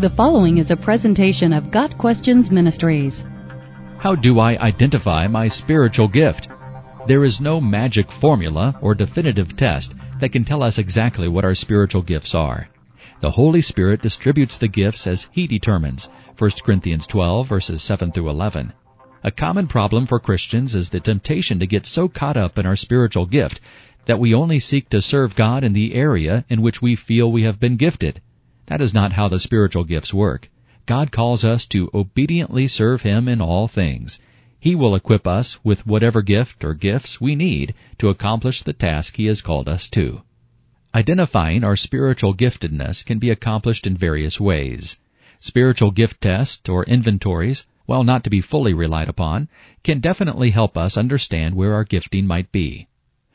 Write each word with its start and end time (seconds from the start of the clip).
The 0.00 0.08
following 0.08 0.56
is 0.56 0.70
a 0.70 0.78
presentation 0.78 1.52
of 1.52 1.70
Got 1.70 1.98
Questions 1.98 2.50
Ministries. 2.50 3.22
How 3.98 4.14
do 4.14 4.38
I 4.40 4.56
identify 4.56 5.26
my 5.26 5.46
spiritual 5.46 6.08
gift? 6.08 6.48
There 7.06 7.22
is 7.22 7.42
no 7.42 7.60
magic 7.60 8.10
formula 8.10 8.78
or 8.80 8.94
definitive 8.94 9.58
test 9.58 9.94
that 10.18 10.30
can 10.30 10.42
tell 10.42 10.62
us 10.62 10.78
exactly 10.78 11.28
what 11.28 11.44
our 11.44 11.54
spiritual 11.54 12.00
gifts 12.00 12.34
are. 12.34 12.70
The 13.20 13.32
Holy 13.32 13.60
Spirit 13.60 14.00
distributes 14.00 14.56
the 14.56 14.68
gifts 14.68 15.06
as 15.06 15.28
He 15.32 15.46
determines. 15.46 16.08
1 16.38 16.50
Corinthians 16.64 17.06
12 17.06 17.46
verses 17.46 17.82
7 17.82 18.10
through 18.10 18.30
11. 18.30 18.72
A 19.22 19.30
common 19.30 19.66
problem 19.66 20.06
for 20.06 20.18
Christians 20.18 20.74
is 20.74 20.88
the 20.88 21.00
temptation 21.00 21.58
to 21.58 21.66
get 21.66 21.84
so 21.84 22.08
caught 22.08 22.38
up 22.38 22.58
in 22.58 22.64
our 22.64 22.74
spiritual 22.74 23.26
gift 23.26 23.60
that 24.06 24.18
we 24.18 24.32
only 24.32 24.60
seek 24.60 24.88
to 24.88 25.02
serve 25.02 25.36
God 25.36 25.62
in 25.62 25.74
the 25.74 25.94
area 25.94 26.46
in 26.48 26.62
which 26.62 26.80
we 26.80 26.96
feel 26.96 27.30
we 27.30 27.42
have 27.42 27.60
been 27.60 27.76
gifted. 27.76 28.22
That 28.70 28.80
is 28.80 28.94
not 28.94 29.14
how 29.14 29.26
the 29.26 29.40
spiritual 29.40 29.82
gifts 29.82 30.14
work. 30.14 30.48
God 30.86 31.10
calls 31.10 31.44
us 31.44 31.66
to 31.66 31.90
obediently 31.92 32.68
serve 32.68 33.02
Him 33.02 33.26
in 33.26 33.40
all 33.40 33.66
things. 33.66 34.20
He 34.60 34.76
will 34.76 34.94
equip 34.94 35.26
us 35.26 35.58
with 35.64 35.88
whatever 35.88 36.22
gift 36.22 36.62
or 36.62 36.74
gifts 36.74 37.20
we 37.20 37.34
need 37.34 37.74
to 37.98 38.10
accomplish 38.10 38.62
the 38.62 38.72
task 38.72 39.16
He 39.16 39.26
has 39.26 39.40
called 39.40 39.68
us 39.68 39.88
to. 39.88 40.22
Identifying 40.94 41.64
our 41.64 41.74
spiritual 41.74 42.32
giftedness 42.32 43.04
can 43.04 43.18
be 43.18 43.30
accomplished 43.30 43.88
in 43.88 43.96
various 43.96 44.38
ways. 44.38 44.98
Spiritual 45.40 45.90
gift 45.90 46.20
tests 46.20 46.68
or 46.68 46.84
inventories, 46.84 47.66
while 47.86 48.04
not 48.04 48.22
to 48.22 48.30
be 48.30 48.40
fully 48.40 48.72
relied 48.72 49.08
upon, 49.08 49.48
can 49.82 49.98
definitely 49.98 50.50
help 50.50 50.78
us 50.78 50.96
understand 50.96 51.56
where 51.56 51.74
our 51.74 51.82
gifting 51.82 52.24
might 52.24 52.52
be. 52.52 52.86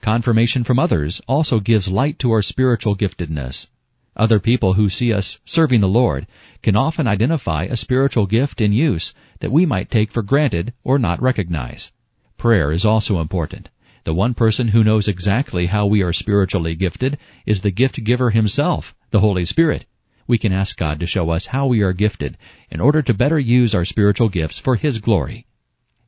Confirmation 0.00 0.64
from 0.64 0.78
others 0.78 1.20
also 1.28 1.60
gives 1.60 1.86
light 1.86 2.18
to 2.18 2.32
our 2.32 2.40
spiritual 2.40 2.96
giftedness. 2.96 3.68
Other 4.18 4.40
people 4.40 4.74
who 4.74 4.88
see 4.88 5.12
us 5.12 5.38
serving 5.44 5.80
the 5.80 5.88
Lord 5.88 6.26
can 6.60 6.74
often 6.74 7.06
identify 7.06 7.64
a 7.64 7.76
spiritual 7.76 8.26
gift 8.26 8.60
in 8.60 8.72
use 8.72 9.14
that 9.38 9.52
we 9.52 9.64
might 9.64 9.90
take 9.90 10.10
for 10.10 10.22
granted 10.22 10.72
or 10.82 10.98
not 10.98 11.22
recognize. 11.22 11.92
Prayer 12.36 12.72
is 12.72 12.84
also 12.84 13.20
important. 13.20 13.70
The 14.02 14.14
one 14.14 14.34
person 14.34 14.68
who 14.68 14.82
knows 14.82 15.06
exactly 15.06 15.66
how 15.66 15.86
we 15.86 16.02
are 16.02 16.12
spiritually 16.12 16.74
gifted 16.74 17.16
is 17.46 17.60
the 17.60 17.70
gift 17.70 18.02
giver 18.02 18.30
himself, 18.30 18.94
the 19.10 19.20
Holy 19.20 19.44
Spirit. 19.44 19.86
We 20.26 20.36
can 20.36 20.52
ask 20.52 20.76
God 20.76 21.00
to 21.00 21.06
show 21.06 21.30
us 21.30 21.46
how 21.46 21.66
we 21.66 21.80
are 21.80 21.92
gifted 21.92 22.36
in 22.70 22.80
order 22.80 23.00
to 23.02 23.14
better 23.14 23.38
use 23.38 23.74
our 23.74 23.86
spiritual 23.86 24.28
gifts 24.28 24.58
for 24.58 24.76
His 24.76 24.98
glory. 24.98 25.46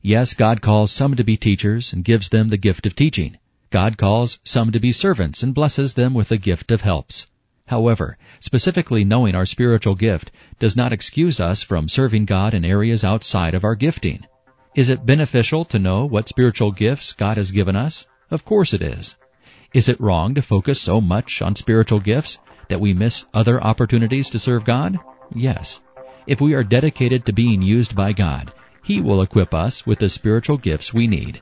Yes, 0.01 0.33
God 0.35 0.61
calls 0.61 0.91
some 0.91 1.15
to 1.15 1.23
be 1.23 1.37
teachers 1.37 1.91
and 1.91 2.03
gives 2.03 2.29
them 2.29 2.49
the 2.49 2.57
gift 2.57 2.85
of 2.85 2.95
teaching. 2.95 3.37
God 3.71 3.97
calls 3.97 4.39
some 4.43 4.71
to 4.73 4.79
be 4.79 4.91
servants 4.91 5.41
and 5.41 5.55
blesses 5.55 5.95
them 5.95 6.13
with 6.13 6.29
the 6.29 6.37
gift 6.37 6.69
of 6.69 6.81
helps. 6.81 7.25
However, 7.71 8.17
specifically 8.41 9.05
knowing 9.05 9.33
our 9.33 9.45
spiritual 9.45 9.95
gift 9.95 10.29
does 10.59 10.75
not 10.75 10.91
excuse 10.91 11.39
us 11.39 11.63
from 11.63 11.87
serving 11.87 12.25
God 12.25 12.53
in 12.53 12.65
areas 12.65 13.05
outside 13.05 13.53
of 13.53 13.63
our 13.63 13.75
gifting. 13.75 14.25
Is 14.75 14.89
it 14.89 15.05
beneficial 15.05 15.63
to 15.63 15.79
know 15.79 16.05
what 16.05 16.27
spiritual 16.27 16.73
gifts 16.73 17.13
God 17.13 17.37
has 17.37 17.49
given 17.49 17.77
us? 17.77 18.05
Of 18.29 18.43
course 18.43 18.73
it 18.73 18.81
is. 18.81 19.15
Is 19.73 19.87
it 19.87 20.01
wrong 20.01 20.35
to 20.35 20.41
focus 20.41 20.81
so 20.81 20.99
much 20.99 21.41
on 21.41 21.55
spiritual 21.55 22.01
gifts 22.01 22.39
that 22.67 22.81
we 22.81 22.93
miss 22.93 23.25
other 23.33 23.63
opportunities 23.63 24.29
to 24.31 24.39
serve 24.39 24.65
God? 24.65 24.99
Yes. 25.33 25.79
If 26.27 26.41
we 26.41 26.53
are 26.53 26.65
dedicated 26.65 27.25
to 27.25 27.31
being 27.31 27.61
used 27.61 27.95
by 27.95 28.11
God, 28.11 28.51
He 28.83 28.99
will 28.99 29.21
equip 29.21 29.53
us 29.53 29.85
with 29.85 29.99
the 29.99 30.09
spiritual 30.09 30.57
gifts 30.57 30.93
we 30.93 31.07
need. 31.07 31.41